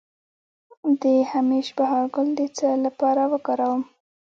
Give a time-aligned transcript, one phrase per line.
[1.01, 3.83] د همیش بهار ګل د څه لپاره وکاروم؟